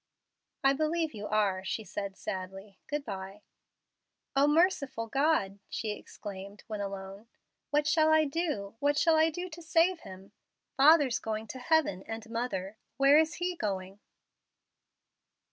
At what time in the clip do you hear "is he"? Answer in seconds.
13.19-13.55